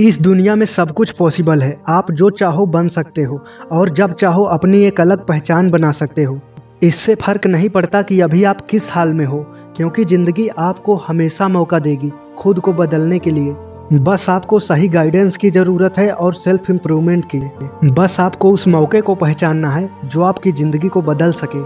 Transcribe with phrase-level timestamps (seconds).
[0.00, 3.40] इस दुनिया में सब कुछ पॉसिबल है। आप जो चाहो बन सकते हो,
[3.72, 6.38] और जब चाहो अपनी एक अलग पहचान बना सकते हो।
[6.82, 9.38] इससे फ़र्क नहीं पड़ता कि अभी आप किस हाल में हो,
[9.76, 13.54] क्योंकि ज़िंदगी आपको हमेशा मौका देगी, खुद को बदलने के लिए।
[14.00, 19.00] बस आपको सही गाइडेंस की ज़रूरत है और सेल्फ इम्प्रूवमेंट की बस आपको उस मौके
[19.00, 21.58] को पहचानना है, जो आपकी ज़िंदगी को बदल सके।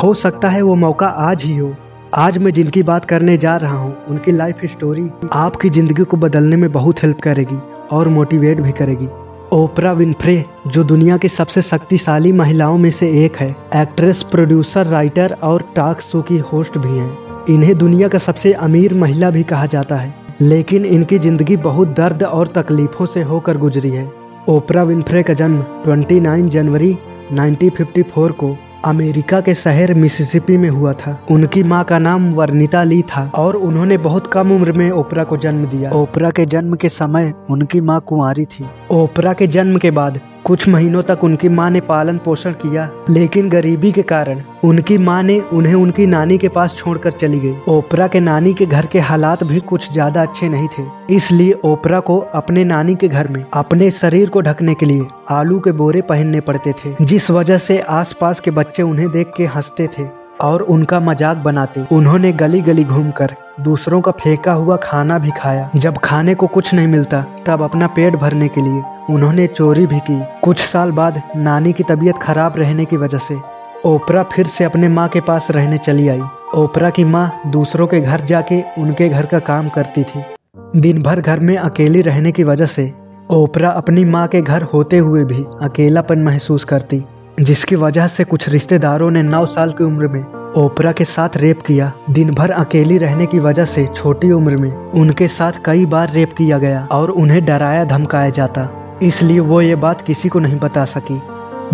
[0.00, 1.74] हो सकता है वो मौका आज ही हो।
[2.14, 6.56] आज मैं जिनकी बात करने जा रहा हूँ, उनकी लाइफ स्टोरी आपकी ज़िंदगी को बदलने
[6.56, 7.58] में बहुत हेल्प करेगी।
[7.92, 9.08] और मोटिवेट भी करेगी।
[9.52, 15.36] ओपरा विनफ्रे जो दुनिया की सबसे शक्तिशाली महिलाओं में से एक है एक्ट्रेस प्रोड्यूसर राइटर
[15.42, 17.18] और टॉक शो की होस्ट भी हैं।
[17.50, 22.22] इन्हें दुनिया का सबसे अमीर महिला भी कहा जाता है। लेकिन इनकी ज़िंदगी बहुत दर्द
[22.22, 24.12] और तकलीफों से होकर गुजरी है।
[24.48, 26.98] ओपरा विनफ्रे का जन्म 29 जनवरी
[27.32, 33.02] 1954 को अमेरिका के शहर मिसिसिपी में हुआ था। उनकी माँ का नाम वर्निता ली
[33.02, 36.88] था और उन्होंने बहुत कम उम्र में ओपरा को जन्म दिया। ओपरा के जन्म के
[36.88, 41.70] समय उनकी माँ कुंवारी थी। ओपरा के जन्म के बाद कुछ महीनों तक उनकी माँ
[41.70, 46.48] ने पालन पोषण किया, लेकिन गरीबी के कारण उनकी माँ ने उन्हें उनकी नानी के
[46.48, 50.48] पास छोड़कर चली गई। ओपरा के नानी के घर के हालात भी कुछ ज़्यादा अच्छे
[50.48, 54.86] नहीं थे, इसलिए ओपरा को अपने नानी के घर में, अपने शरीर को ढकने के
[54.86, 59.32] लिए आलू के बोरे पहनने पड़ते थे, जिस वजह से आसपास के बच्चे उन्हें देख
[59.36, 60.08] के हँसते थे
[60.40, 65.70] और उनका मज़ाक बनाते। उन्होंने गली गली घूमकर दूसरों का फेंका हुआ खाना भी खाया।
[65.76, 69.98] जब खाने को कुछ नहीं मिलता, तब अपना पेट भरने के लिए उन्होंने चोरी भी
[70.00, 73.38] की। कुछ साल बाद नानी की तबीयत खराब रहने की वजह से
[73.86, 76.20] ओपरा फिर से अपने माँ के पास रहने चली आई।
[76.54, 80.24] ओपरा की माँ दूसरों के घर जाके उनके घर का काम करती थी।
[80.76, 82.92] दिन भर घर में अकेली रहने की वजह से
[83.30, 87.02] ओपरा अपनी माँ के घर होते हुए भी अकेलापन महसूस करती,
[87.40, 90.24] जिसकी वजह से कुछ रिश्तेदारों ने नौ साल की उम्र में
[90.56, 94.70] ओपरा के साथ रेप किया। दिन भर अकेली रहने की वजह से छोटी उम्र में
[94.92, 98.68] उनके साथ कई बार रेप किया गया और उन्हें डराया धमकाया जाता।
[99.02, 101.22] इसलिए वो ये बात किसी को नहीं बता सकी।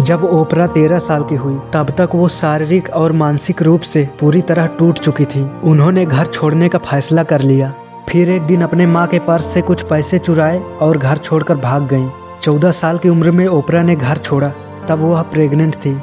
[0.00, 4.40] जब ओपरा तेरह साल की हुई, तब तक वो शारीरिक और मानसिक रूप से पूरी
[4.40, 7.74] तरह टूट चुकी थी। उन्होंने घर छोड़ने का फैसला कर लिया।
[8.08, 11.88] फिर एक दिन अपने माँ के पर्स से कुछ पैसे चुराए और घर छोड़कर भाग
[11.88, 12.08] गईं।
[12.42, 14.52] चौदह साल की उम्र में ओपरा ने घर छोड़ा,
[14.88, 16.02] तब वह प्रेग्नेंट थी।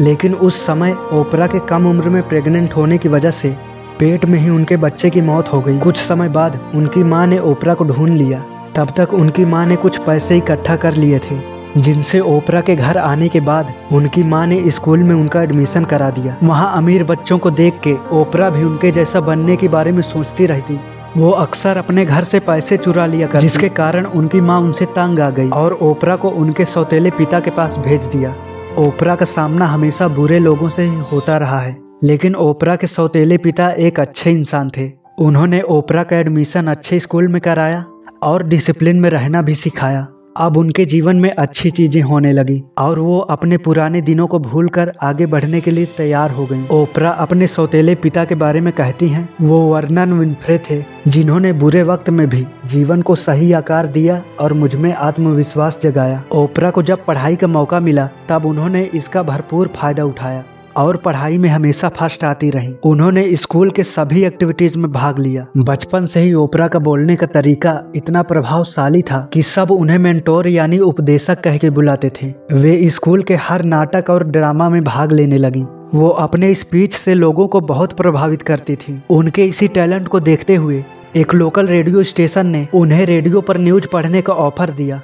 [0.00, 3.56] लेकिन उस समय ओपरा के कम उम्र में प्रेग्नेंट होने की वजह से
[3.98, 7.38] पेट में ही उनके बच्चे की मौत हो गई। कुछ समय बाद उनकी माँ ने
[7.38, 8.44] ओपरा को ढूंढ लिया।
[8.76, 11.38] तब तक उनकी माँ ने कुछ पैसे इकट्ठा कर लिए थे,
[11.76, 16.10] जिनसे ओपरा के घर आने के बाद उनकी माँ ने स्कूल में उनका एडमिशन करा
[16.10, 20.02] दिया। वहाँ अमीर बच्चों को देख के ओपरा भी उनके जैसा बनने के बारे में
[20.02, 20.78] सोचती रहती।
[21.16, 25.20] वो अक्सर अपने घर से पैसे चुरा लिया कर जिसके कारण उनकी माँ उनसे तंग
[25.20, 28.34] आ गई और ओपरा को उनके सौतेले पिता के पास भेज दिया।
[28.78, 33.38] ओपरा का सामना हमेशा बुरे लोगों से ही होता रहा है। लेकिन ओपरा के सौतेले
[33.38, 37.84] पिता एक अच्छे इंसान थे। उन्होंने ओपरा का एडमिशन अच्छे स्कूल में कराया।
[38.22, 40.06] और डिसिप्लिन में रहना भी सिखाया।
[40.36, 44.92] अब उनके जीवन में अच्छी चीज़ें होने लगी और वो अपने पुराने दिनों को भूलकर
[45.02, 49.08] आगे बढ़ने के लिए तैयार हो गईं। ओपरा अपने सौतेले पिता के बारे में कहती
[49.08, 54.22] हैं, वो वर्नन विनफ्रे थे, जिन्होंने बुरे वक्त में भी जीवन को सही आकार दिया
[54.40, 59.68] और मुझमें आत्मविश्वास जगाया। ओपरा को जब पढ़ाई का मौका मिला, तब उन्होंने इसका भरपूर
[59.68, 60.44] फ़ायदा उठाया।
[60.76, 65.46] और पढ़ाई में हमेशा फ़र्स्ट आती रही। उन्होंने स्कूल के सभी एक्टिविटीज़ में भाग लिया।
[65.56, 70.48] बचपन से ही ओपरा का बोलने का तरीका इतना प्रभावशाली था कि सब उन्हें मेंटोर
[70.48, 75.12] यानी उपदेशक कह के बुलाते थे। वे स्कूल के हर नाटक और ड्रामा में भाग
[75.12, 80.08] लेने लगी। वो अपने स्पीच से लोगों को बहुत प्रभावित करती थी। उनके इसी टैलेंट
[80.08, 80.84] को देखते हुए
[81.16, 85.00] एक लोकल रेडियो स्टेशन ने उन्हें रेडियो पर न्यूज़ पढ़ने का ऑफ़र दिया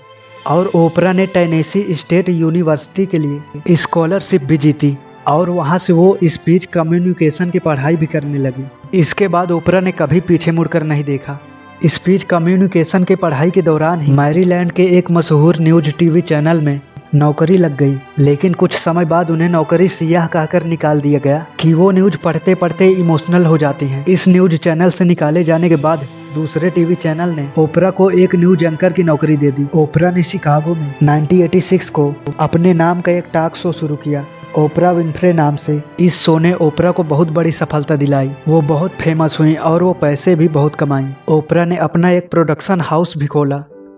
[0.46, 4.96] और ओपरा ने टेनेसी स्टेट यूनिवर्सिटी के लिए स्कॉलरशिप भी जीती।
[5.28, 9.92] और वहाँ से वो स्पीच कम्युनिकेशन की पढ़ाई भी करने लगी। इसके बाद ओपरा ने
[9.92, 11.38] कभी पीछे मुड़कर नहीं देखा।
[11.86, 16.80] स्पीच कम्युनिकेशन के पढ़ाई के दौरान ही मैरीलैंड के एक मशहूर न्यूज़ टीवी चैनल में
[17.14, 21.46] नौकरी लग गई। लेकिन कुछ समय बाद उन्हें नौकरी से यह कहकर निकाल दिया गया
[21.60, 25.68] कि वो न्यूज़ पढ़ते पढ़ते इमोशनल हो जाती हैं। इस न्यूज़ चैनल से निकाले जाने
[25.68, 29.66] के बाद दूसरे टीवी चैनल ने ओपरा को एक न्यूज़ एंकर की नौकरी दे दी।
[29.74, 34.24] ओपरा ने शिकागो में 1986 को अपने नाम का एक टॉक शो शुरू किया।
[34.58, 38.90] ओपरा विनफ्रे नाम से इस शो ने ओपरा को बहुत बड़ी सफलता दिलाई। वो बहुत
[38.90, 43.26] फ़ेमस हुई और वो पैसे भी बहुत कमाई। ओपरा ने अपना एक प्रोडक्शन हाउस भी
[43.26, 43.56] खोला,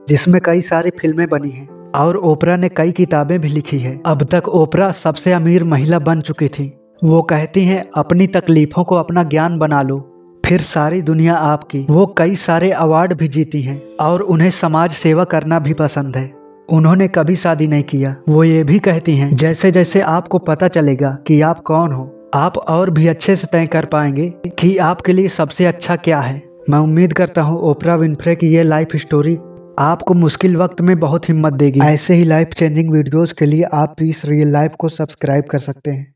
[0.08, 4.22] जिसमें कई सारी फ़िल्में बनी हैं और ओपरा ने कई किताबें भी लिखी है। अब
[4.22, 6.72] तक ओपरा सबसे अमीर महिला बन चुकी थी।
[7.04, 9.98] वो कहती हैं, अपनी तकलीफों को अपना ज्ञान बना लो,
[10.46, 15.24] फिर सारी दुनिया आपकी। वो कई सारे अवार्ड भी जीती हैं और उन्हें समाज सेवा
[15.24, 16.39] करना भी पसंद है।
[16.70, 21.10] उन्होंने कभी शादी नहीं किया। वो ये भी कहती हैं जैसे जैसे आपको पता चलेगा
[21.26, 25.28] कि आप कौन हो, आप और भी अच्छे से तय कर पाएँगे कि आपके लिए
[25.28, 29.38] सबसे अच्छा क्या है। मैं उम्मीद करता हूँ ओपरा विनफ्रे की ये लाइफ स्टोरी
[29.78, 34.02] आपको मुश्किल वक्त में बहुत हिम्मत देगी। ऐसे ही लाइफ चेंजिंग वीडियोस के लिए आप
[34.02, 36.14] इस रियल लाइफ को सब्सक्राइब कर सकते हैं।